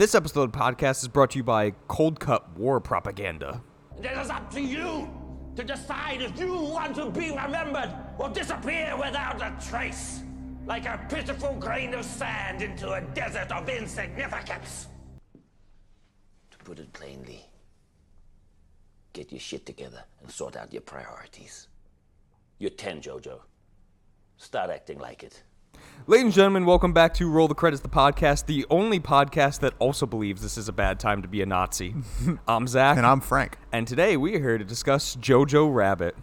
[0.00, 3.62] This episode of the podcast is brought to you by Cold Cut War Propaganda.
[3.98, 5.10] It is up to you
[5.56, 10.22] to decide if you want to be remembered or disappear without a trace,
[10.64, 14.88] like a pitiful grain of sand into a desert of insignificance.
[16.52, 17.44] To put it plainly,
[19.12, 21.68] get your shit together and sort out your priorities.
[22.58, 23.40] You're 10, Jojo.
[24.38, 25.42] Start acting like it.
[26.06, 29.74] Ladies and gentlemen, welcome back to Roll the Credits, the podcast, the only podcast that
[29.78, 31.94] also believes this is a bad time to be a Nazi.
[32.48, 32.96] I'm Zach.
[32.96, 33.58] And I'm Frank.
[33.70, 36.16] And today we are here to discuss Jojo Rabbit.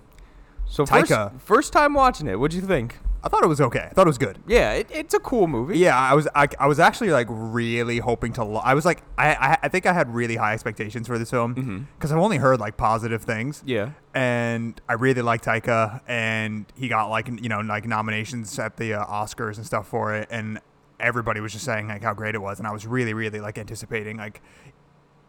[0.66, 1.40] So first, Taika.
[1.40, 2.98] first time watching it, what'd you think?
[3.27, 3.88] I thought it was okay.
[3.91, 4.40] I thought it was good.
[4.48, 5.77] Yeah, it, it's a cool movie.
[5.77, 8.44] Yeah, I was I, I was actually like really hoping to.
[8.45, 11.30] Lo- I was like I, I I think I had really high expectations for this
[11.30, 13.62] film because I've only heard like positive things.
[13.66, 13.91] Yeah.
[14.16, 18.94] and I really liked Taika, and he got like you know like nominations at the
[18.94, 20.59] uh, Oscars and stuff for it, and
[20.99, 23.57] everybody was just saying like how great it was, and I was really really like
[23.57, 24.41] anticipating like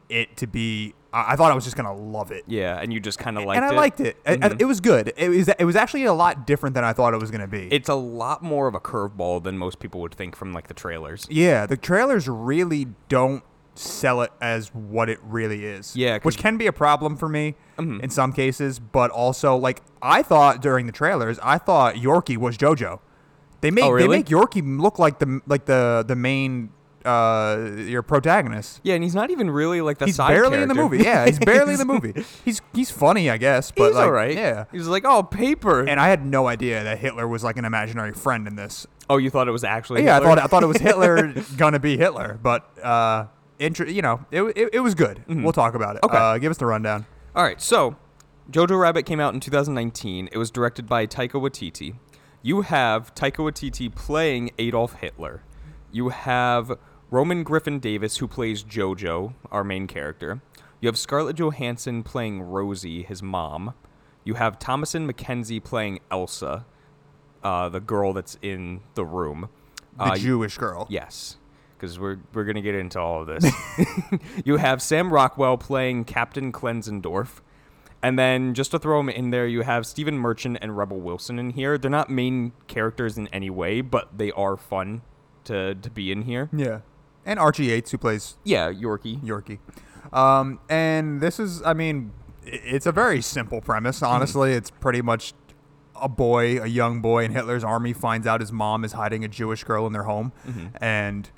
[0.09, 0.95] it to be.
[1.13, 2.45] I I thought I was just gonna love it.
[2.47, 3.77] Yeah, and you just kind of liked and I it.
[3.77, 4.17] liked it.
[4.27, 4.57] I- I-.
[4.59, 5.13] It was good.
[5.17, 5.49] It was.
[5.49, 7.69] It was actually a lot different than I thought it was to be.
[7.73, 10.75] It's a lot more of a curveball than most people would think from like the
[10.75, 11.27] trailers.
[11.31, 13.43] Yeah, the trailers really don't
[13.75, 15.95] sell it as what it really is.
[15.95, 18.01] Yeah, 'cause- which can be a problem for me Mhm.
[18.03, 22.59] in some cases, but also like I thought during the trailers, I thought Yorkie was
[22.59, 22.99] JoJo.
[23.61, 24.09] They make Oh, really?
[24.09, 26.71] they make Yorkie look like the like the the main
[27.05, 28.81] uh your protagonist.
[28.83, 30.09] Yeah, and he's not even really like the side.
[30.09, 30.99] He's side barely in the movie.
[30.99, 32.25] Yeah, he's barely in the movie.
[32.45, 34.37] He's he's funny, I guess, but he's like, all right.
[34.37, 34.65] Yeah.
[34.73, 35.81] he's like, oh, paper.
[35.87, 38.87] And I had no idea that Hitler was like an imaginary friend in this.
[39.11, 40.05] oh, you thought it was actually?
[40.05, 40.31] yeah, Hitler?
[40.31, 43.27] I thought I thought it was Hitler gonna be Hitler, but uh,
[43.59, 45.23] inter- you know, it, it, it was good.
[45.29, 46.03] We'll talk about it.
[46.03, 46.15] Mm-hmm.
[46.17, 46.25] Okay.
[46.25, 47.07] uh, give us the rundown.
[47.35, 47.97] All right, so
[48.51, 50.29] Jojo Rabbit came out in 2019.
[50.33, 51.95] It was directed by Taika Waititi.
[52.43, 55.43] You have Taika Waititi playing Adolf Hitler.
[55.91, 56.79] You have
[57.11, 60.41] Roman Griffin Davis who plays Jojo, our main character.
[60.81, 63.75] You have Scarlett Johansson playing Rosie, his mom.
[64.25, 66.67] You have Thomasin McKenzie playing Elsa,
[67.43, 69.49] uh, the girl that's in the room.
[69.97, 70.87] The Uh, you- Jewish girl.
[70.91, 71.37] Yes,
[71.77, 73.51] because we're we're gonna get into all of this.
[74.45, 77.41] you have Sam Rockwell playing Captain Klenzendorf,
[78.03, 81.39] and then just to throw him in there, you have Stephen Merchant and Rebel Wilson
[81.39, 81.79] in here.
[81.79, 85.03] They're not main characters in any way, but they are fun
[85.45, 86.49] to to be in here.
[86.53, 86.81] Yeah.
[87.29, 89.21] And Archie Yates, who plays Yeah, Yorkie.
[89.21, 89.59] Yorkie.
[90.15, 92.13] Um, and this is, I mean,
[92.43, 94.03] it's a very simple premise.
[94.03, 95.35] Honestly, it's pretty much
[96.01, 99.29] a boy, a young boy in Hitler's army finds out his mom is hiding a
[99.29, 100.33] Jewish girl in their home,
[100.81, 101.29] and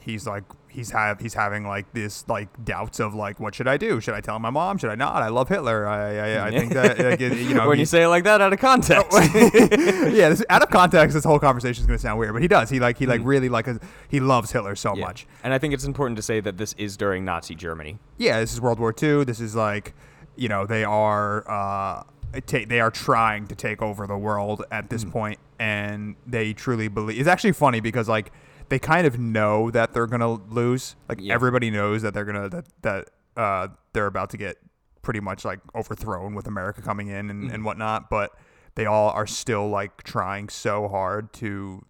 [0.00, 0.42] he's like,
[0.76, 4.00] he's have he's having like this like doubts of like, what should I do?
[4.00, 4.78] Should I tell my mom?
[4.78, 5.16] Should I not?
[5.22, 5.86] I love Hitler.
[5.88, 8.24] I I, I think that like, it- you know when he- you say it like
[8.24, 9.10] that out of context.
[9.34, 12.70] yeah, this, out of context, this whole conversation is gonna sound weird, but he does.
[12.70, 15.06] He like he like really like a, he loves Hitler so Yeah.
[15.06, 15.26] much.
[15.42, 17.98] And I think it's important to say that this is during Nazi Germany.
[18.18, 19.24] yeah, this is World War II.
[19.24, 19.94] This is like,
[20.36, 22.02] you know, they are uh,
[22.46, 26.88] ta- they are trying to take over the world at this point, and they truly
[26.88, 27.18] believe.
[27.18, 28.32] It's actually funny because like
[28.68, 30.96] they kind of know that they're gonna lose.
[31.08, 31.34] Like Yeah.
[31.34, 34.56] everybody knows that they're gonna that that uh, they're about to get
[35.02, 38.32] pretty much like overthrown with America coming in and, and whatnot, but
[38.74, 41.84] they all are still like trying so hard to.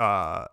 [0.00, 0.46] Uh,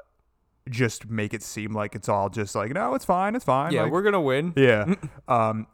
[0.70, 3.72] just make it seem like it's all just like no, it's fine, it's fine.
[3.72, 4.54] Yeah, like, we're gonna win.
[4.56, 4.94] yeah.
[5.28, 5.66] um,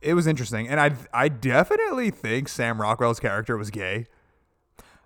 [0.00, 4.06] it was interesting, and I I definitely think Sam Rockwell's character was gay.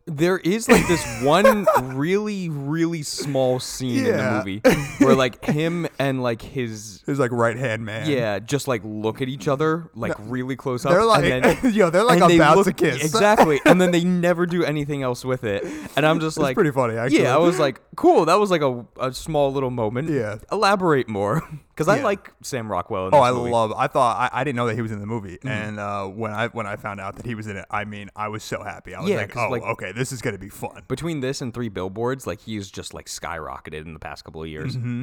[0.07, 4.11] There is like this one really, really small scene Yeah.
[4.11, 4.33] in the
[4.71, 8.11] movie where like him and like his His like right hand man.
[8.11, 10.91] yeah, just like look at each other like really close up.
[10.93, 13.05] They're like, and then, yo, they're like and they about look- to kiss.
[13.05, 15.65] Exactly, and then they never do anything else with it.
[15.97, 17.23] And I'm just It's like, pretty funny, actually.
[17.23, 18.25] Yeah, I was like, cool.
[18.25, 20.09] That was like a, a small little moment.
[20.11, 20.39] Yeah.
[20.51, 23.09] elaborate more because I like Sam Rockwell.
[23.09, 23.43] In Oh, this I movie.
[23.45, 23.53] Mm-hmm.
[23.53, 23.73] love.
[23.77, 26.31] I thought I, I didn't know that he was in the movie, and uh, when
[26.33, 28.63] I when I found out that he was in it, I mean, I was so
[28.63, 28.95] happy.
[28.95, 30.83] I was Yeah, like, oh, like- okay, this is gonna be fun.
[30.89, 32.27] between this and Three Billboards.
[32.27, 34.77] Like he's just like skyrocketed in the past couple of years.
[34.77, 35.03] Mm-hmm.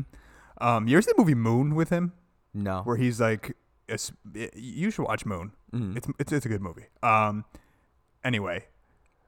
[0.62, 2.14] Um, you ever seen the movie Moon with him?
[2.54, 3.56] No, where he's like,
[4.56, 5.52] you should watch Moon.
[5.74, 5.98] Mm-hmm.
[5.98, 6.86] It's, it's it's a good movie.
[7.04, 7.46] Um,
[8.24, 8.66] anyway,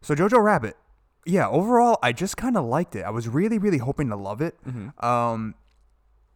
[0.01, 0.75] so Jojo Rabbit,
[1.25, 1.47] yeah.
[1.47, 3.03] Overall, I just kind of liked it.
[3.03, 4.55] I was really really hoping to love it.
[4.67, 5.05] Mm-hmm.
[5.05, 5.55] Um,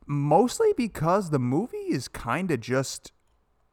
[0.05, 3.11] mostly because the movie is kind of just,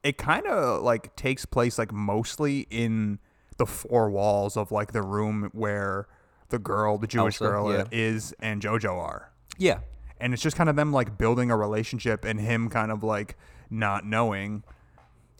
[0.03, 3.19] it kind of like takes place like mostly in
[3.59, 6.09] the four walls of like the room where
[6.49, 7.85] the girl, the Jewish Elsa, girl, yeah.
[7.91, 9.79] is and JoJo are yeah,
[10.19, 13.37] and it's just kind of them like building a relationship and him kind of like
[13.71, 14.65] not knowing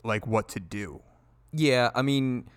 [0.03, 1.01] like what to do.
[1.51, 2.47] Yeah, I mean,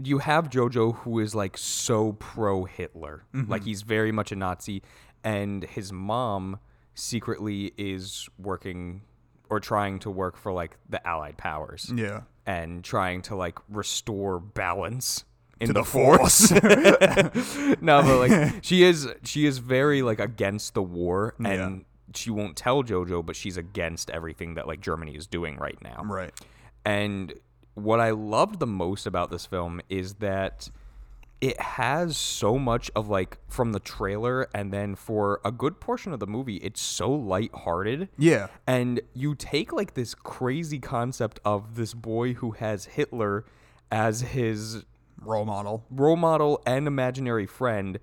[0.00, 3.24] you have JoJo who is like so pro Hitler.
[3.34, 3.50] Mm-hmm.
[3.50, 4.82] Like he's very much a Nazi
[5.24, 6.60] and his mom
[6.98, 9.02] secretly is working
[9.50, 12.22] or trying to work for like the Allied powers Yeah.
[12.44, 15.24] and trying to like restore balance
[15.60, 16.50] in To the, the force.
[17.80, 21.84] no, but like she is she is very like against the war and Yeah.
[22.14, 26.02] she won't tell Jojo, but she's against everything that like Germany is doing right now.
[26.04, 26.32] Right.
[26.84, 27.32] And
[27.74, 30.68] what I loved the most about this film is that
[31.40, 36.12] it has so much of like from the trailer and then for a good portion
[36.12, 38.08] of the movie it's so lighthearted.
[38.18, 38.48] Yeah.
[38.66, 43.44] And you take like this crazy concept of this boy who has Hitler
[43.90, 44.84] as his
[45.22, 45.84] Role model.
[45.90, 47.98] role model and imaginary friend,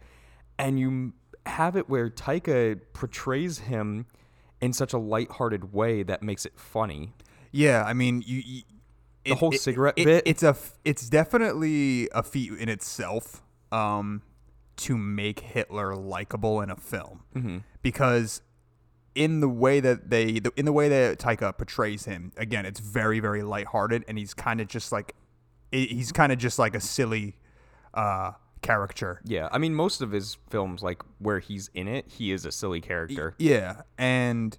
[0.58, 1.14] and you
[1.46, 4.06] have it where Taika portrays him
[4.60, 7.14] in such a lighthearted way that makes it funny.
[7.52, 8.42] Yeah, I mean, you.
[8.46, 8.62] you
[9.26, 10.24] The whole cigarette it- bit?
[10.26, 10.56] It's a.
[10.84, 13.42] It's definitely a feat in itself.
[13.72, 14.22] Um,
[14.78, 17.58] to make Hitler likable in a film, Mm-hmm.
[17.82, 18.42] because
[19.16, 23.20] in the way that they, in the way that Taika portrays him, again, it's very,
[23.22, 25.16] very lighthearted, and he's kind of just like,
[25.72, 27.38] he's kind of just like a silly,
[27.94, 28.32] uh,
[28.62, 29.22] caricature.
[29.24, 32.52] Yeah, I mean, most of his films, like where he's in it, he is a
[32.52, 33.34] silly character.
[33.38, 34.58] Yeah, and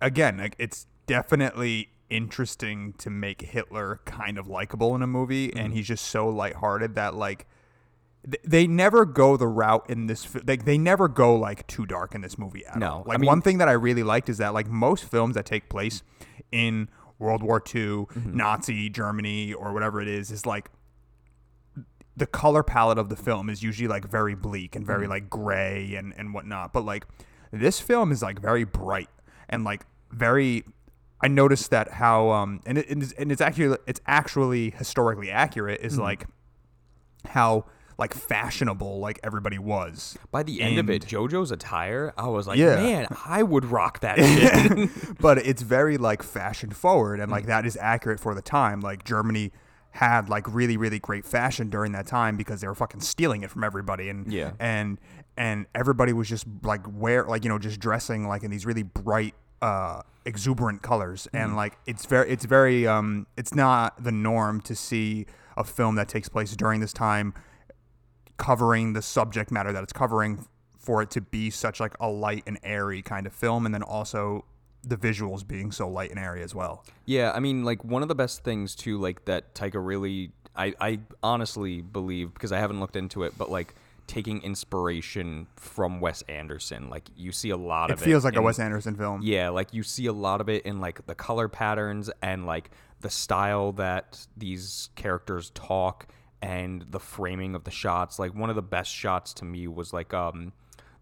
[0.00, 5.58] again, like it's definitely interesting to make Hitler kind of likable in a movie, Mm-hmm.
[5.58, 7.46] and he's just so lighthearted that like
[8.24, 10.24] th- they never go the route in this.
[10.24, 13.02] fi- Like they never go like too dark in this movie at No, all.
[13.06, 15.46] I Like mean- one thing that I really liked is that like most films that
[15.46, 16.02] take place
[16.52, 18.36] in World War II, Mm-hmm.
[18.36, 20.70] Nazi Germany, or whatever it is, is like
[22.16, 25.94] the color palette of the film is usually like very bleak and very like gray
[25.94, 26.72] and and whatnot.
[26.72, 27.06] But like
[27.52, 29.08] this film is like very bright
[29.48, 30.64] and like very.
[31.22, 35.30] I noticed that how um and it, and it's, and it's actually it's actually historically
[35.30, 36.26] accurate is like
[37.26, 37.66] how
[37.98, 40.16] like fashionable like everybody was.
[40.30, 42.76] By the end of it, JoJo's attire, I was like, Yeah.
[42.76, 44.88] man, I would rock that shit.
[45.20, 49.04] but it's very like fashion forward and like that is accurate for the time like
[49.04, 49.52] germany
[49.92, 53.50] had like really really great fashion during that time because they were fucking stealing it
[53.50, 54.52] from everybody and Yeah.
[54.58, 54.98] and
[55.36, 58.84] and everybody was just like wear like you know just dressing like in these really
[58.84, 61.40] bright uh exuberant colors Mm.
[61.40, 65.94] and like it's very it's very um it's not the norm to see a film
[65.96, 67.28] that takes place during this time
[68.36, 70.46] covering the subject matter that it's covering
[70.78, 73.82] for it to be such like a light and airy kind of film and then
[73.82, 74.44] also
[74.82, 76.84] the visuals being so light and airy as well.
[77.04, 80.72] Yeah, I mean, like one of the best things too, like that Taika really, I,
[80.80, 83.74] I honestly believe because I haven't looked into it, but like
[84.10, 88.04] taking inspiration from Wes Anderson, like you see a lot It of it.
[88.04, 89.20] feels like a Wes Anderson film.
[89.22, 92.70] Yeah, like you see a lot of it in like the color patterns and like
[93.00, 96.08] the style that these characters talk
[96.42, 98.18] and the framing of the shots.
[98.18, 100.52] Like one of the best shots to me was like um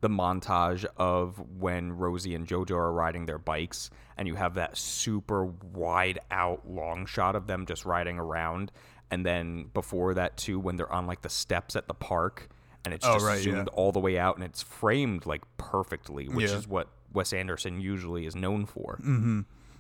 [0.00, 3.88] the montage of when Rosie and Jojo are riding their bikes
[4.18, 8.70] and you have that super wide out long shot of them just riding around
[9.10, 12.48] and then before that too when they're on like the steps at the park
[12.84, 13.42] and it's Oh, just right, yeah.
[13.42, 16.56] zoomed all the way out and it's framed like perfectly, which Yeah.
[16.56, 18.98] is what Wes Anderson usually is known for.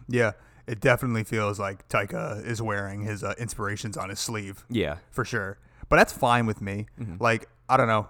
[0.08, 0.32] Yeah,
[0.66, 4.64] it definitely feels like Taika is wearing his uh, inspirations on his sleeve.
[4.70, 4.96] Yeah.
[5.10, 5.58] for sure.
[5.88, 6.86] But that's fine with me.
[7.00, 7.16] Mm-hmm.
[7.22, 8.08] Like I don't know,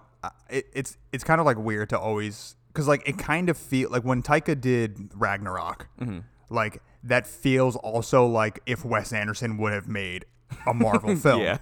[0.51, 3.91] it, it's it's kind of like weird to always because like it kind of feel
[3.91, 6.19] like when Taika did Ragnarok, Mm-hmm.
[6.51, 10.25] like that feels also like if Wes Anderson would have made
[10.67, 11.43] a Marvel film.
[11.43, 11.59] Yeah.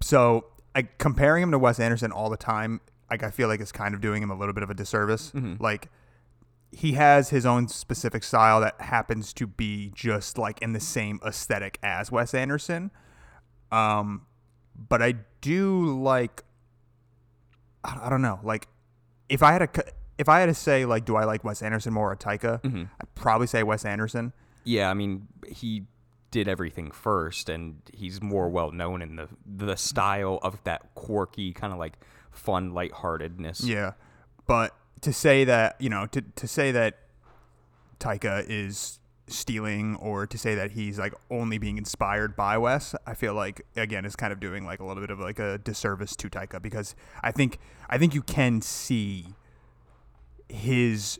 [0.00, 0.46] So
[0.76, 3.94] like comparing him to Wes Anderson all the time, like I feel like it's kind
[3.94, 5.32] of doing him a little bit of a disservice.
[5.32, 5.62] Mm-hmm.
[5.62, 5.88] Like
[6.70, 11.18] he has his own specific style that happens to be just like in the same
[11.26, 12.90] aesthetic as Wes Anderson.
[13.72, 14.26] Um,
[14.76, 16.44] but I do like.
[17.82, 18.40] I I don't know.
[18.42, 18.68] Like,
[19.30, 19.84] if I had to,
[20.18, 22.60] if I had to say, like, do I like Wes Anderson more or Taika?
[23.00, 24.34] I'd probably say Wes Anderson.
[24.64, 25.84] Yeah, I mean, he
[26.30, 31.52] did everything first and he's more well known in the the style of that quirky
[31.52, 31.98] kind of like
[32.30, 33.62] fun lightheartedness.
[33.64, 33.92] Yeah,
[34.46, 36.98] but to say that you know to to say that
[37.98, 43.14] Taika is stealing or to say that he's like only being inspired by Wes, I
[43.14, 46.14] feel like again is kind of doing like a little bit of like a disservice
[46.16, 49.26] to Taika because I think I think you can see
[50.48, 51.18] his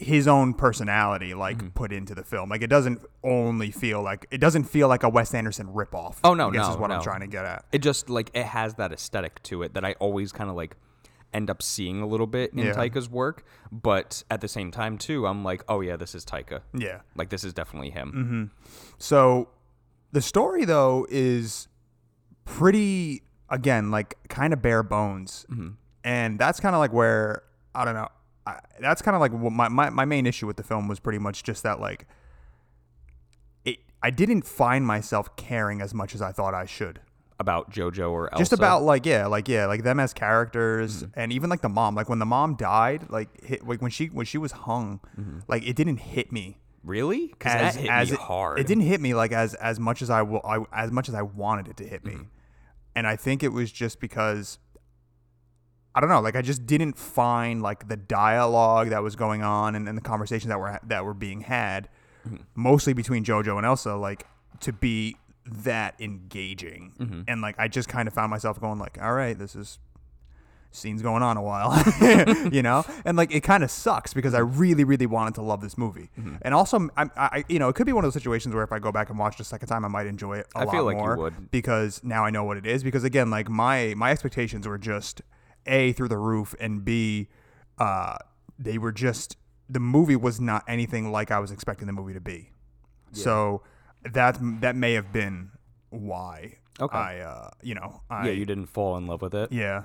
[0.00, 1.68] his own personality like Mm-hmm.
[1.68, 2.48] put into the film.
[2.50, 6.16] Like it doesn't only feel like it doesn't feel like a Wes Anderson ripoff.
[6.24, 7.64] Oh, no, I guess no, is what I'm trying to get at.
[7.72, 10.76] It just like it has that aesthetic to it that I always kind of like
[11.34, 12.72] end up seeing a little bit in Yeah.
[12.72, 16.60] Taika's work, but at the same time too, I'm like, oh yeah, this is Taika.
[16.74, 17.00] Yeah.
[17.16, 18.50] Like this is definitely him.
[18.64, 18.82] Mm-hmm.
[18.98, 19.48] So
[20.12, 21.68] the story though is
[22.44, 25.44] pretty again like kind of bare bones.
[26.04, 27.42] And that's kind of like where
[27.74, 28.08] I don't know.
[28.48, 31.00] I, that's kind of like what my, my my main issue with the film was
[31.00, 32.06] pretty much just that like
[33.64, 37.00] it I didn't find myself caring as much as I thought I should.
[37.40, 38.40] About JoJo or Elsa.
[38.40, 41.20] Just about like yeah, like yeah, like them as characters, Mm-hmm.
[41.20, 41.94] and even like the mom.
[41.94, 45.00] Like when the mom died, like hit, like when she when she was hung,
[45.46, 48.58] like it didn't hit me really because as that hit as me it, hard.
[48.58, 51.14] It didn't hit me like as as much as I, will, I as much as
[51.14, 52.22] I wanted it to hit me, Mm-hmm.
[52.96, 54.58] and I think it was just because
[55.94, 59.74] I don't know, like I just didn't find like the dialogue that was going on
[59.74, 61.88] and, and the conversations that were that were being had,
[62.26, 62.36] Mm-hmm.
[62.56, 64.26] mostly between JoJo and Elsa, like
[64.60, 65.16] to be
[65.46, 67.20] that engaging, Mm-hmm.
[67.28, 69.78] and like I just kind of found myself going like, all right, this is
[70.70, 71.72] scenes going on a while,
[72.52, 75.60] you know, and like it kind of sucks because I really, really wanted to love
[75.62, 76.36] this movie, Mm-hmm.
[76.42, 78.72] and also I, I, you know, it could be one of those situations where if
[78.72, 80.64] I go back and watch it a second time, I might enjoy it a I
[80.64, 81.50] lot feel like you more would.
[81.50, 82.82] because now I know what it is.
[82.82, 85.22] Because again, like my my expectations were just
[85.66, 87.28] a through the roof, and b,
[87.78, 88.16] uh,
[88.58, 89.36] they were just
[89.68, 92.50] the movie was not anything like I was expecting the movie to be.
[93.12, 93.62] So
[94.04, 95.50] that that may have been
[95.90, 96.96] why Okay.
[96.96, 99.50] I, uh, you know, I, yeah, you didn't fall in love with it.
[99.52, 99.84] yeah.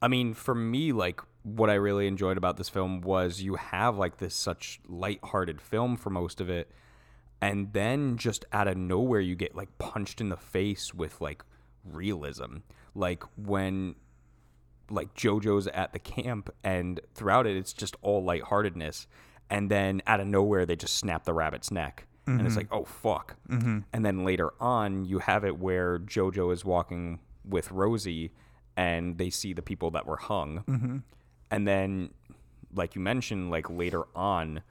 [0.00, 3.96] I mean, for me, like what I really enjoyed about this film was you have
[3.96, 6.68] like this such light-hearted film for most of it,
[7.40, 11.44] and then just out of nowhere you get like punched in the face with like
[11.84, 12.56] realism.
[12.96, 13.94] Like when
[14.90, 19.06] like JoJo's at the camp, and throughout it, it's just all lightheartedness,
[19.48, 22.06] and then out of nowhere they just snap the rabbit's neck.
[22.24, 23.34] And it's like, oh fuck!
[23.48, 23.80] Mm-hmm.
[23.92, 28.30] And then later on, you have it where JoJo is walking with Rosie,
[28.76, 30.62] and they see the people that were hung.
[30.68, 30.98] Mm-hmm.
[31.50, 32.10] And then,
[32.72, 34.62] like you mentioned, like later on,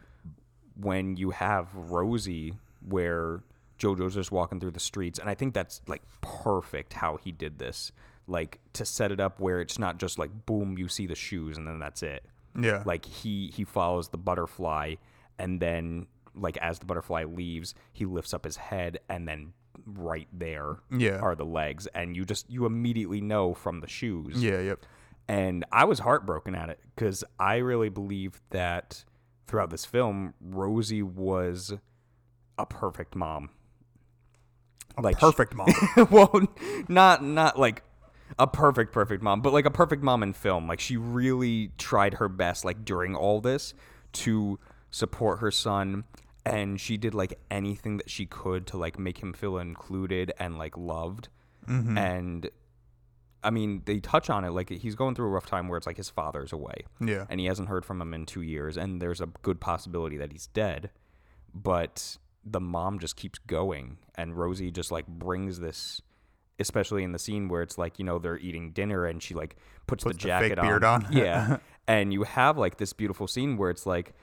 [0.80, 2.54] when you have Rosie,
[2.88, 3.44] where
[3.80, 7.60] JoJo's just walking through the streets, and I think that's like perfect how he did
[7.60, 7.92] this,
[8.28, 11.58] like to set it up where it's not just like boom, you see the shoes
[11.58, 12.24] and then that's it.
[12.60, 12.84] Yeah.
[12.86, 14.96] Like he he follows the butterfly,
[15.40, 19.54] and then like as the butterfly leaves, he lifts up his head, and then
[19.86, 21.20] right there Yeah.
[21.20, 24.86] are the legs, and you just you immediately know from the shoes Yeah, yep.
[25.28, 29.04] and I was heartbroken at it because I really believe that
[29.48, 31.74] throughout this film, Rosie was
[32.58, 33.50] a perfect mom.
[35.02, 35.68] like Perfect mom.
[36.12, 36.48] well,
[36.90, 37.84] not not like
[38.42, 40.68] a perfect perfect mom, but like a perfect mom in film.
[40.68, 43.76] Like she really tried her best, like during all this,
[44.14, 46.06] to support her son,
[46.44, 50.58] and she did like anything that she could to like make him feel included and
[50.58, 51.30] like loved.
[51.68, 51.96] Mm-hmm.
[51.96, 52.50] And
[53.44, 55.86] I mean, they touch on it like he's going through a rough time where it's
[55.86, 56.86] like his father's away.
[57.00, 57.28] Yeah.
[57.30, 60.32] And he hasn't heard from him in two years, and there's a good possibility that
[60.32, 60.90] he's dead.
[61.54, 66.02] But the mom just keeps going, and Rosie just like brings this,
[66.60, 69.56] especially in the scene where it's like, you know, they're eating dinner and she like
[69.88, 71.08] puts, Puts the the jacket fake beard on.
[71.12, 71.58] yeah.
[71.88, 74.14] And you have like this beautiful scene where it's like,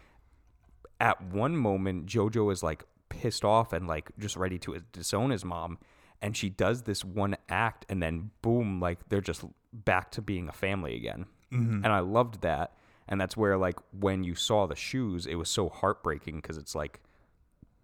[1.01, 5.45] at one moment, JoJo is like pissed off and like just ready to disown his
[5.45, 5.79] mom.
[6.23, 10.49] And she does this one act, and then boom, like they're just back to being
[10.49, 11.27] a family again.
[11.53, 11.85] Mm-hmm.
[11.85, 12.75] And I loved that.
[13.09, 16.75] And that's where, like, when you saw the shoes, it was so heartbreaking because it's
[16.75, 17.01] like,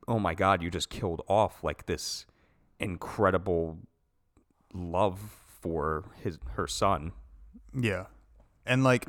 [0.08, 2.26] oh my God, you just killed off like this
[2.80, 3.78] incredible
[4.74, 5.18] love
[5.60, 7.12] for his her son.
[7.74, 8.06] Yeah,
[8.66, 9.06] and like,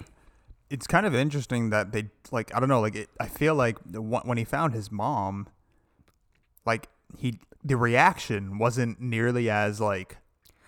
[0.70, 3.78] it's kind of interesting that they like I don't know like it, I feel like
[3.86, 5.48] the, when he found his mom,
[6.66, 10.18] like he the reaction wasn't nearly as like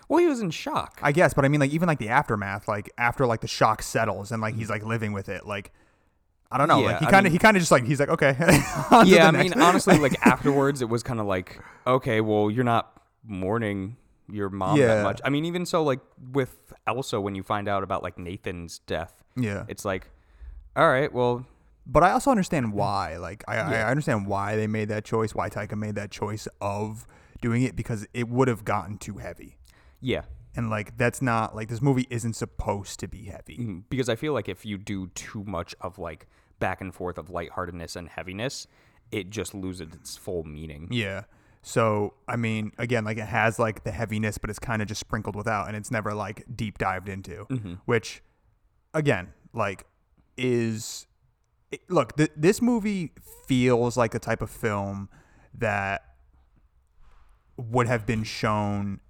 [0.08, 0.98] Well, he was in shock.
[1.02, 3.82] I guess, but I mean like even like the aftermath, like after like the shock
[3.82, 5.72] settles and like he's like living with it, like
[6.50, 8.08] I don't know, Yeah, like he kind of he kind of just like he's like
[8.08, 8.36] okay,
[9.04, 13.02] yeah, I mean, honestly, like afterwards, it was kind of like, okay, well, you're not
[13.24, 13.96] mourning
[14.30, 14.86] your mom Yeah.
[14.96, 15.20] that much.
[15.24, 16.00] I mean, even so, like
[16.32, 20.08] with Elsa, when you find out about like Nathan's death, yeah, it's like,
[20.76, 21.46] all right, well,
[21.86, 23.16] But I also understand why.
[23.16, 27.06] Like I, I understand why they made that choice, why Taika made that choice of
[27.40, 29.56] doing it because it would have gotten too heavy.
[30.00, 30.22] yeah,
[30.56, 33.56] And like that's not like this movie isn't supposed to be heavy.
[33.58, 36.26] Mm, because I feel like if you do too much of like
[36.58, 38.66] back and forth of lightheartedness and heaviness,
[39.10, 40.88] it just loses its full meaning.
[40.90, 41.22] Yeah.
[41.68, 45.00] So I mean, again, like it has like the heaviness, but it's kind of just
[45.00, 47.44] sprinkled without, and it's never like deep dived into.
[47.44, 47.74] Mm-hmm.
[47.84, 48.22] Which,
[48.94, 49.84] again, like
[50.38, 51.06] is
[51.70, 52.16] it, look.
[52.16, 53.12] Th- this movie
[53.46, 55.10] feels like the type of film
[55.52, 56.04] that
[57.58, 59.00] would have been shown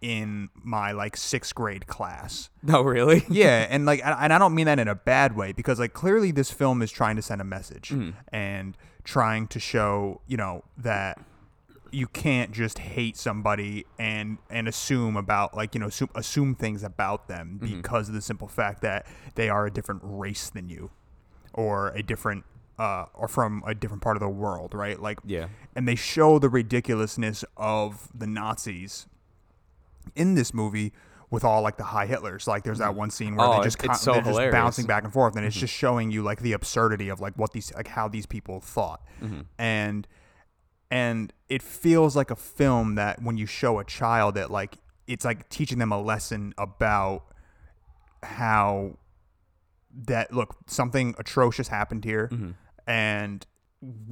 [0.00, 2.48] in my like sixth grade class.
[2.62, 3.26] No, oh, really?
[3.28, 5.92] yeah, and like, and and I don't mean that in a bad way because like
[5.92, 8.14] clearly this film is trying to send a message mm.
[8.32, 11.18] and trying to show you know that
[11.90, 16.82] you can't just hate somebody and and assume about like you know assume, assume things
[16.82, 17.76] about them mm-hmm.
[17.76, 20.90] because of the simple fact that they are a different race than you
[21.52, 22.44] or a different
[22.78, 25.00] uh, or from a different part of the world, right?
[25.00, 25.48] Like Yeah.
[25.74, 29.06] and they show the ridiculousness of the Nazis
[30.14, 30.92] in this movie
[31.30, 32.46] with all like the high Hitlers.
[32.46, 32.98] Like there's that mm-hmm.
[32.98, 35.44] one scene where Oh, they just, it's so they're just bouncing back and forth, and
[35.44, 35.60] it's mm-hmm.
[35.60, 39.02] just showing you like the absurdity of like what these like how these people thought,
[39.58, 40.06] and
[40.90, 45.24] and it feels like a film that when you show a child that like it's
[45.24, 47.24] like teaching them a lesson about
[48.22, 48.96] how
[49.92, 52.50] that look something atrocious happened here mm-hmm.
[52.86, 53.46] and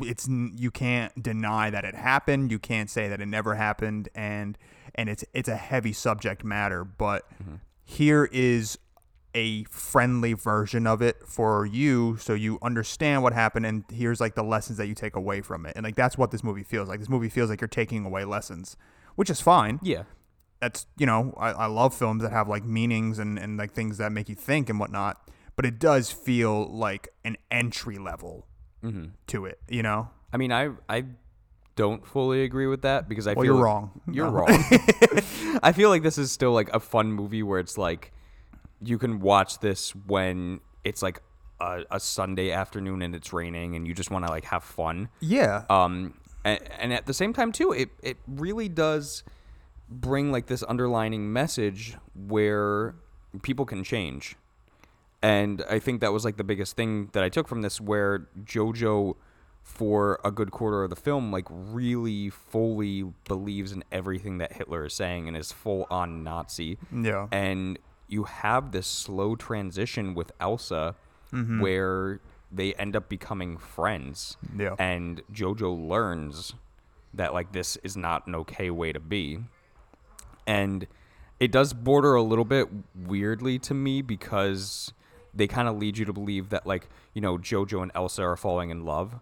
[0.00, 4.58] it's you can't deny that it happened you can't say that it never happened and
[4.94, 7.56] and it's it's a heavy subject matter but mm-hmm.
[7.82, 8.78] here is
[9.34, 14.34] a friendly version of it for you so you understand what happened and here's like
[14.36, 16.88] the lessons that you take away from it and like that's what this movie feels
[16.88, 18.76] like this movie feels like you're taking away lessons
[19.16, 20.04] which is fine Yeah.
[20.60, 23.98] that's you know I, I love films that have like meanings and, and like things
[23.98, 28.46] that make you think and whatnot but it does feel like an entry level
[28.84, 29.06] Mm-hmm.
[29.28, 31.04] to it you know I mean, I I
[31.76, 34.00] don't fully agree with that because I Well, feel you're like- wrong.
[34.12, 34.32] You're No.
[34.32, 34.48] wrong.
[35.62, 38.12] I feel like this is still like a fun movie where it's like
[38.82, 41.20] you can watch this when it's like
[41.60, 45.08] a, a Sunday afternoon and it's raining and you just want to like have fun.
[45.20, 46.14] yeah Um,
[46.44, 49.24] and, and at the same time too, it it really does
[49.88, 52.94] bring like this underlining message where
[53.42, 54.36] people can change.
[55.22, 58.28] And I think that was like the biggest thing that I took from this, where
[58.44, 59.14] JoJo,
[59.62, 64.84] for a good quarter of the film, like really fully believes in everything that Hitler
[64.84, 66.76] is saying and is full on Nazi.
[66.92, 67.28] Yeah.
[67.32, 67.78] And
[68.14, 70.94] you have this slow transition with Elsa
[71.32, 71.60] mm-hmm.
[71.60, 74.36] where they end up becoming friends.
[74.56, 74.76] Yeah.
[74.78, 76.54] And JoJo learns
[77.12, 79.40] that like this is not an okay way to be.
[80.46, 80.86] And
[81.40, 84.92] it does border a little bit weirdly to me because
[85.34, 88.36] they kind of lead you to believe that like, you know, JoJo and Elsa are
[88.36, 89.16] falling in love,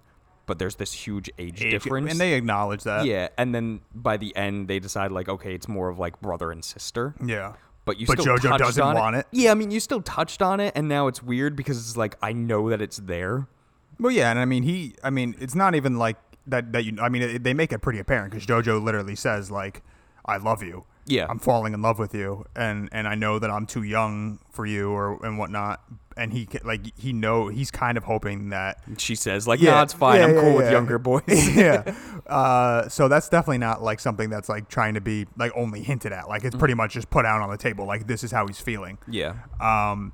[0.44, 2.10] but there's this huge age, difference.
[2.10, 5.68] and they acknowledge that yeah, and then by the end they decide like okay, it's
[5.68, 7.14] more of like brother and sister.
[7.24, 9.26] yeah But you But still JoJo touched doesn't on want it.
[9.32, 12.16] Yeah, I mean you still touched on it and now it's weird because it's like
[12.22, 13.48] I know that it's there.
[13.98, 16.16] well yeah and i mean he i mean it's not even like
[16.46, 19.50] that that you i mean it, they make it pretty apparent because jojo literally says
[19.50, 19.82] like
[20.26, 21.26] i love you Yeah.
[21.28, 24.64] i'm falling in love with you and and i know that i'm too young for
[24.66, 25.80] you or and whatnot
[26.16, 29.82] and he like he know he's kind of hoping that She says like, Yeah, "No,
[29.82, 30.18] it's fine.
[30.18, 31.22] yeah, I'm yeah, cool with younger boys."
[31.56, 31.94] yeah.
[32.26, 36.12] Uh, so that's definitely not like something that's like trying to be like only hinted
[36.12, 36.28] at.
[36.28, 37.84] Like it's pretty much just put out on the table.
[37.86, 38.98] Like this is how he's feeling.
[39.08, 39.34] yeah.
[39.60, 40.12] Um,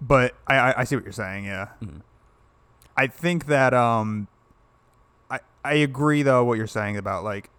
[0.00, 1.46] but I, I, I see what you're saying.
[1.46, 1.68] Yeah.
[2.96, 4.28] I think that um,
[5.30, 7.50] I I agree though what you're saying about like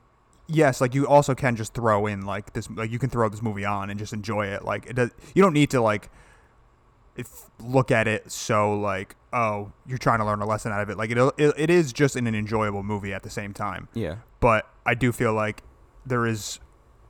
[0.48, 3.42] yes, like you also can just throw in like this like you can throw this
[3.42, 4.64] movie on and just enjoy it.
[4.64, 5.12] Like it does.
[5.34, 6.10] You don't need to like
[7.16, 10.90] if look at it so like oh you're trying to learn a lesson out of
[10.90, 10.98] it.
[10.98, 13.88] Like it it, it is just in an enjoyable movie at the same time.
[13.94, 14.18] Yeah.
[14.40, 15.64] But I do feel like
[16.06, 16.60] there is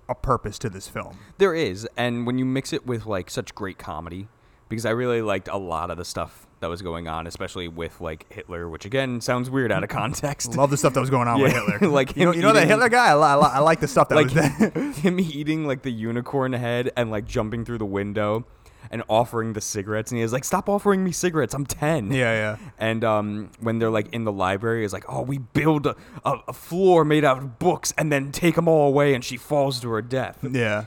[0.08, 1.18] a purpose to this film.
[1.38, 4.28] There is, and when you mix it with like such great comedy,
[4.70, 8.02] because I really liked a lot of the stuff that was going on, especially with
[8.02, 10.56] like Hitler, which again sounds weird out of context.
[10.56, 11.80] Love the stuff that was going on with Hitler.
[11.90, 13.10] like you know, you know that Hitler guy.
[13.10, 14.92] I, li- I, like the stuff that like was there.
[14.94, 18.46] him eating like the unicorn head and like jumping through the window
[18.92, 21.54] and offering the cigarettes, and he was like, "Stop offering me cigarettes.
[21.54, 22.12] I'm 10.
[22.12, 22.58] yeah, yeah.
[22.78, 26.54] And um, when they're like in the library, it's like, oh, we build a, a
[26.54, 29.90] floor made out of books and then take them all away, and she falls to
[29.90, 30.40] her death.
[30.44, 30.86] Yeah.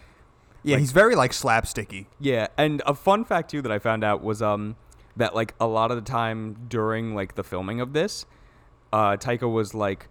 [0.68, 2.06] Yeah, he's very like slapsticky.
[2.20, 4.76] Yeah, and a fun fact too that I found out was um
[5.16, 8.26] that like a lot of the time during like the filming of this,
[8.92, 10.08] uh, Taika was like,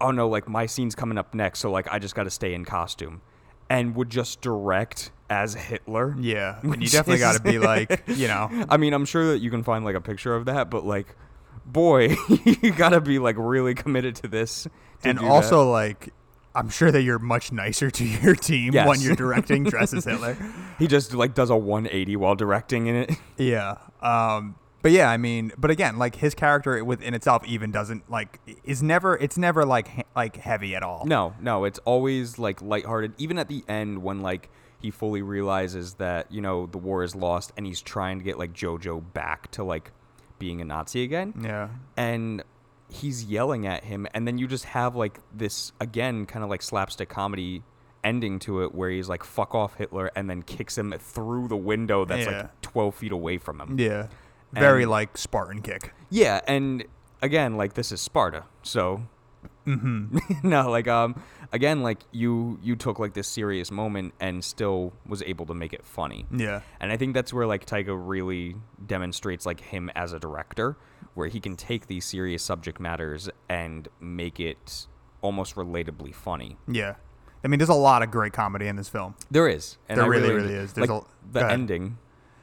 [0.00, 2.54] oh no, like my scene's coming up next, so like I just got to stay
[2.54, 3.22] in costume,
[3.70, 6.14] and would just direct as Hitler.
[6.18, 9.38] Yeah, and you definitely got to be like, you know, I mean, I'm sure that
[9.38, 11.16] you can find like a picture of that, but like,
[11.64, 14.64] boy, you gotta be like really committed to this.
[14.64, 14.70] to
[15.08, 15.30] and do that.
[15.30, 16.12] also like,
[16.54, 20.36] I'm sure that you're much nicer to your team when you're directing Dress as Hitler.
[20.78, 23.10] he just like does a 180 while directing in it.
[23.38, 23.78] Yeah.
[24.00, 24.56] Um.
[24.82, 28.82] But yeah, I mean, but again, like his character within itself even doesn't like is
[28.82, 31.04] never it's never like he- like heavy at all.
[31.06, 33.12] No, no, it's always like lighthearted.
[33.16, 37.14] Even at the end when like he fully realizes that, you know, the war is
[37.14, 39.92] lost and he's trying to get like Jojo back to like
[40.40, 41.32] being a Nazi again.
[41.40, 41.68] Yeah.
[41.96, 42.42] And
[42.92, 46.62] he's yelling at him and then you just have like this again kind of like
[46.62, 47.62] slapstick comedy
[48.04, 51.56] ending to it where he's like fuck off Hitler and then kicks him through the
[51.56, 52.36] window that's Yeah.
[52.42, 53.78] like 12 feet away from him.
[53.78, 54.08] Yeah.
[54.52, 55.94] Very And- like Spartan kick.
[56.10, 56.84] Yeah, and
[57.22, 59.02] again, like this is Sparta, so
[60.42, 61.20] no, like um,
[61.52, 65.72] again, like you you took like this serious moment and still was able to make
[65.72, 66.26] it funny.
[66.34, 66.60] Yeah.
[66.80, 70.76] And I think that's where like Taika really demonstrates like him as a director,
[71.14, 74.86] where he can take these serious subject matters and make it
[75.20, 76.56] almost relatably funny.
[76.66, 76.94] Yeah.
[77.44, 79.14] I mean, there's a lot of great comedy in this film.
[79.30, 80.72] There is, and There I really, really, really is.
[80.74, 81.52] There's like, a- the ahead.
[81.52, 81.98] ending.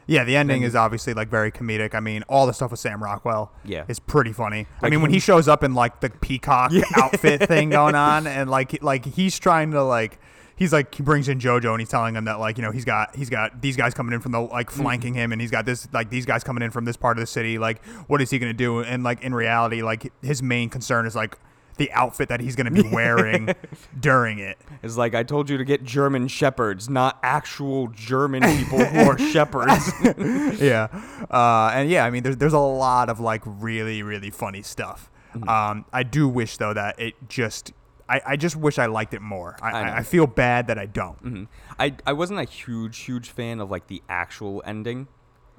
[0.10, 1.94] Yeah, the ending is obviously like very comedic.
[1.94, 3.86] I mean, all the stuff with Sam Rockwell Yeah.
[3.88, 4.66] is pretty funny.
[4.82, 8.50] I mean, when he shows up in like the peacock outfit thing going on, and
[8.50, 10.20] like like he's trying to like
[10.56, 12.86] he's like he brings in JoJo and he's telling him that like you know he's
[12.86, 14.82] got he's got these guys coming in from the like Mm-hmm.
[14.82, 17.22] flanking him, and he's got this like these guys coming in from this part of
[17.22, 17.60] the city.
[17.60, 18.80] Like, what is he gonna do?
[18.82, 21.38] And like in reality, like his main concern is like
[21.80, 23.50] the outfit that he's gonna be wearing
[24.00, 24.60] during it.
[24.84, 29.18] It's like I told you to get German shepherds, not actual German people who are
[29.32, 29.92] shepherds.
[30.62, 30.88] yeah,
[31.32, 35.10] uh, and yeah, I mean, there's there's a lot of like really really funny stuff.
[35.34, 35.50] Mm-hmm.
[35.50, 37.72] Um, I do wish though that it just,
[38.08, 39.56] I, I just wish I liked it more.
[39.62, 39.98] I, I.
[39.98, 41.48] I, feel bad that I don't Mhm.
[41.80, 45.08] I I wasn't a huge huge fan of like the actual ending.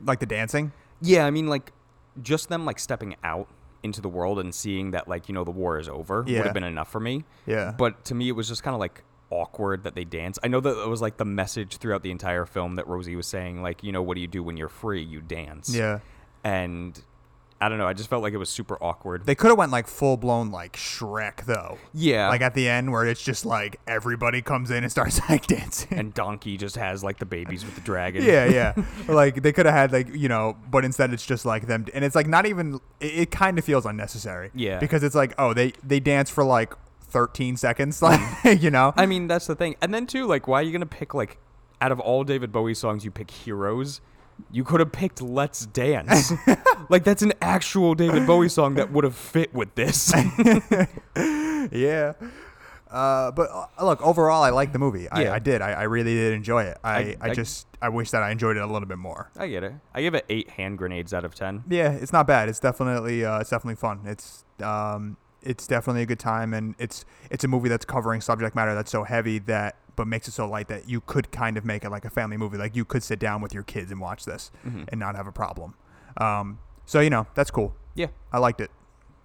[0.04, 0.72] like the dancing.
[1.00, 1.72] Yeah, I mean like
[2.20, 3.48] just them like stepping out
[3.82, 6.54] into the world and seeing that like you know the war is over would have
[6.54, 7.24] been enough for me.
[7.46, 7.72] Yeah.
[7.76, 10.38] But to me, it was just kind of like awkward that they dance.
[10.42, 13.26] I know that it was like the message throughout the entire film that Rosie was
[13.26, 15.02] saying like you know what do you do when you're free?
[15.02, 15.74] You dance.
[15.74, 16.00] Yeah,
[16.44, 17.00] And
[17.60, 17.86] I don't know.
[17.86, 19.26] I just felt like it was super awkward.
[19.26, 21.76] they could have went like full blown like Shrek though.
[21.92, 22.28] yeah.
[22.28, 25.98] Like at the end where it's just like everybody comes in and starts like dancing.
[25.98, 28.24] and Donkey just has like the babies with the dragon.
[28.24, 28.72] yeah, yeah.
[29.08, 32.04] like they could have had like you know, but instead it's just like them, and
[32.04, 32.80] it's like not even.
[33.00, 34.50] It, it kind of feels unnecessary.
[34.54, 34.78] Yeah.
[34.78, 38.20] because it's like oh they they dance for like 13 seconds, like
[38.62, 38.94] you know.
[38.96, 39.76] I mean, that's the thing.
[39.82, 41.38] And then too, like, why are you gonna pick like
[41.80, 44.00] out of all David Bowie songs, you pick Heroes?
[44.50, 46.32] You could have picked Let's Dance.
[46.88, 50.12] like that's an actual David Bowie song that would have fit with this.
[51.72, 52.12] yeah.
[52.90, 55.08] Uh, but uh, look, overall, I liked the movie.
[55.08, 55.32] I, Yeah.
[55.34, 55.62] I did.
[55.62, 56.78] I, I really did enjoy it.
[56.82, 59.30] I, I, I- just I wish that I enjoyed it a little bit more.
[59.38, 59.72] I get it.
[59.94, 61.64] I give it eight hand grenades out of ten.
[61.68, 62.48] Yeah, it's not bad.
[62.48, 64.00] It's definitely uh, it's definitely fun.
[64.06, 68.54] It's um it's definitely a good time, and it's it's a movie that's covering subject
[68.54, 71.64] matter that's so heavy that but makes it so light that you could kind of
[71.66, 72.56] make it like a family movie.
[72.56, 75.32] Like you could sit down with your kids and watch this and not have a
[75.32, 75.74] problem.
[76.16, 77.74] Um, so you know that's cool.
[77.94, 78.06] Yeah.
[78.32, 78.70] I liked it.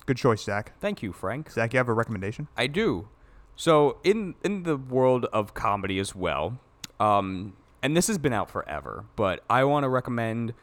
[0.05, 0.77] Good choice, Zach.
[0.81, 1.49] Thank you, Frank.
[1.49, 2.49] Zach, you have a recommendation?
[2.57, 3.07] I do.
[3.55, 6.59] So in in the world of comedy as well,
[6.99, 10.53] um, and this has been out forever, but I want to recommend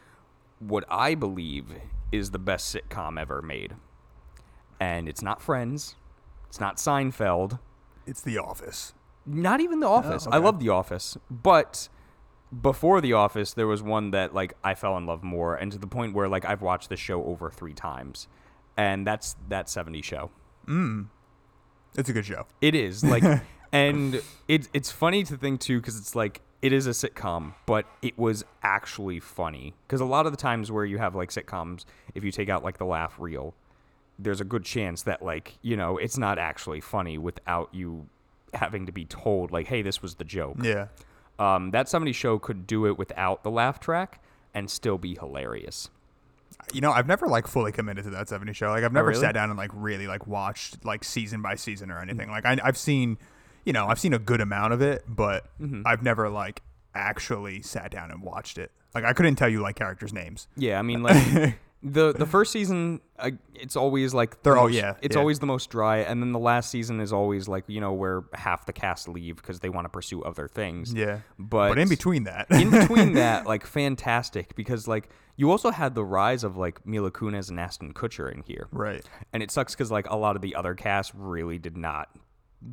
[0.58, 1.68] what I believe
[2.12, 3.76] is the best sitcom ever made.
[4.78, 5.96] And it's not Friends,
[6.48, 7.58] it's not Seinfeld,
[8.06, 8.92] It's The Office.
[9.26, 10.26] Not even The oh, Office.
[10.26, 10.44] I okay.
[10.44, 11.88] love The Office, but
[12.60, 15.78] before The Office, there was one that like I fell in love more, and to
[15.78, 18.28] the point where like I've watched the show over three times,
[18.76, 20.30] and that's that '70s show.
[20.66, 21.08] Mm.
[21.96, 22.46] It's a good show.
[22.60, 23.22] It is like,
[23.72, 27.86] and it's it's funny to think too because it's like it is a sitcom, but
[28.02, 31.84] it was actually funny because a lot of the times where you have like sitcoms,
[32.14, 33.54] if you take out like the laugh reel,
[34.18, 38.08] there's a good chance that like you know it's not actually funny without you
[38.54, 40.56] having to be told like, hey, this was the joke.
[40.62, 40.88] Yeah.
[41.38, 44.20] Um, that somebody show could do it without the laugh track
[44.54, 45.88] and still be hilarious.
[46.72, 48.68] You know, I've never like fully committed to that 70 show.
[48.68, 49.20] Like I've never Oh, really?
[49.20, 52.30] sat down and like really like watched like season by season or anything.
[52.30, 53.18] Like I, I've seen,
[53.64, 55.82] you know, I've seen a good amount of it, but Mm-hmm.
[55.86, 56.62] I've never like
[56.94, 58.70] actually sat down and watched it.
[58.94, 60.46] Like I couldn't tell you like characters' names.
[60.56, 64.66] Yeah, I mean, like the the first season, uh, it's always like the They're- oh,
[64.68, 65.20] yeah, it's yeah.
[65.20, 68.22] always the most dry, and then the last season is always like you know where
[68.34, 70.94] half the cast leave because they want to pursue other things.
[70.94, 75.70] Yeah, but but in between that, in between that, like fantastic because like you also
[75.70, 79.04] had the rise of like Mila Kunis and Ashton Kutcher in here, right?
[79.32, 82.08] and it sucks because like a lot of the other cast really did not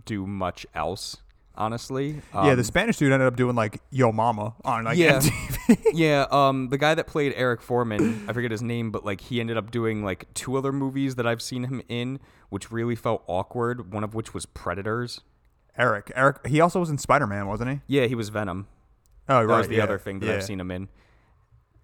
[0.06, 1.18] do much else.
[1.60, 5.20] Honestly, yeah, Um, the Spanish dude ended up doing like Yo Momma on like Yeah.
[5.20, 5.78] MTV.
[5.94, 9.40] yeah, um, the guy that played Eric Forman, I forget his name, but like he
[9.42, 12.20] ended up doing like two other movies that I've seen him in,
[12.50, 13.92] which really felt awkward.
[13.94, 15.22] One of which was Predators.
[15.78, 17.80] Eric, Eric, he also was in Spider Man, wasn't he?
[17.88, 18.68] Yeah, he was Venom.
[19.28, 19.58] Oh, That right.
[19.60, 20.34] was the yeah, other thing that yeah.
[20.36, 20.88] I've seen him in.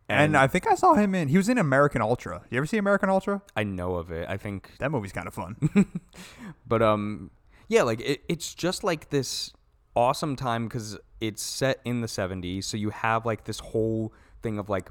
[0.07, 1.29] And I think I saw him in.
[1.29, 2.43] He was in American Ultra.
[2.51, 3.41] You ever see American Ultra?
[3.55, 4.27] I know of it.
[4.29, 5.55] I think, That movie's kind of fun.
[6.67, 7.31] but um,
[7.67, 9.51] yeah, like it, it's just like this
[9.95, 14.59] awesome time because it's set in the '70s, so you have like this whole thing
[14.59, 14.89] of like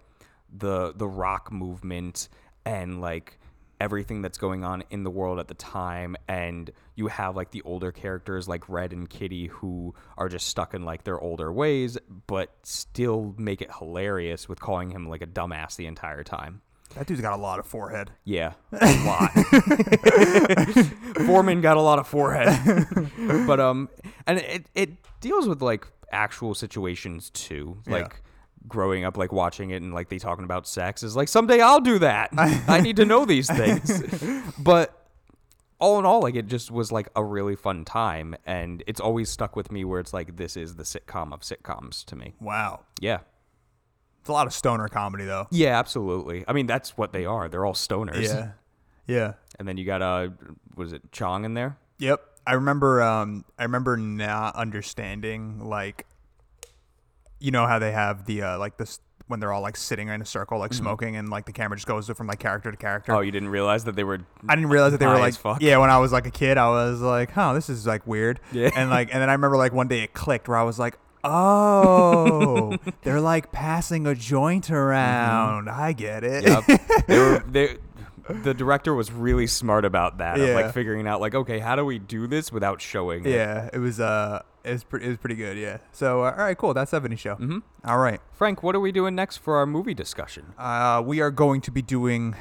[0.56, 2.28] the the rock movement
[2.64, 3.38] and like
[3.80, 7.60] everything that's going on in the world at the time and you have like the
[7.62, 11.98] older characters like Red and Kitty who are just stuck in like their older ways
[12.26, 16.62] but still make it hilarious with calling him like a dumbass the entire time.
[16.94, 18.12] That dude's got a lot of forehead.
[18.24, 19.30] Yeah, a lot.
[21.26, 22.86] Forman got a lot of forehead,
[23.46, 23.88] but um,
[24.26, 27.92] and it it deals with like actual situations too, Yeah.
[27.94, 28.22] like
[28.68, 31.80] growing up like watching it and like they talking about sex is like someday I'll
[31.80, 32.30] do that.
[32.36, 34.02] I need to know these things.
[34.58, 35.00] but
[35.80, 39.28] all in all, like it just was like a really fun time, and it's always
[39.28, 42.34] stuck with me where it's like this is the sitcom of sitcoms to me.
[42.40, 42.80] Wow.
[43.00, 43.20] Yeah.
[44.24, 45.48] It's a lot of stoner comedy though.
[45.50, 46.46] Yeah, absolutely.
[46.48, 47.46] I mean, that's what they are.
[47.46, 48.22] They're all stoners.
[48.22, 48.52] Yeah.
[49.06, 49.34] Yeah.
[49.58, 50.30] And then you got uh,
[50.74, 51.76] was it Chong in there?
[51.98, 52.22] Yep.
[52.46, 56.06] I remember um I remember not understanding like
[57.38, 60.22] you know how they have the uh like this when they're all like sitting in
[60.22, 63.12] a circle like smoking and like the camera just goes from like character to character.
[63.12, 63.18] Mm-hmm.
[63.18, 64.20] Oh, you didn't realize that they were.
[64.48, 65.60] I didn't realize that they were like fuck.
[65.60, 65.76] yeah.
[65.76, 68.70] When I was like a kid, I was like, "Huh, this is like weird." Yeah.
[68.74, 70.96] And like, and then I remember like one day it clicked where I was like,
[71.24, 75.68] "Oh, they're like passing a joint around.
[75.68, 76.70] I get it." Mm-hmm.
[76.70, 77.06] Yep.
[77.06, 77.44] they were.
[77.54, 77.76] They,
[78.42, 80.40] the director was really smart about that.
[80.40, 80.54] Of Yeah.
[80.54, 83.26] like figuring out like, okay, how do we do this without showing?
[83.26, 83.30] it?
[83.32, 85.58] Yeah, it was uh, it was pretty, it was pretty good.
[85.58, 85.76] Yeah.
[85.92, 86.72] So uh, all right, cool.
[86.72, 87.34] That's Seventy Show.
[87.34, 87.58] Mm-hmm.
[87.84, 88.20] All right.
[88.32, 90.54] Frank, what are we doing next for our movie discussion?
[90.56, 92.34] Uh, we are going to be doing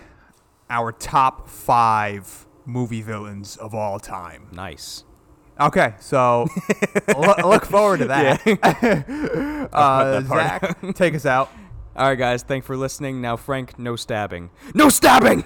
[0.70, 4.48] our top five movie villains of all time.
[4.54, 5.04] Nice.
[5.60, 6.48] Okay, so
[7.18, 8.42] look, look forward to that.
[9.74, 11.52] uh, that Zach, take us out.
[11.96, 12.42] All right, guys.
[12.42, 13.22] Thanks for listening.
[13.22, 14.50] Now, Frank, no stabbing.
[14.74, 15.44] No stabbing.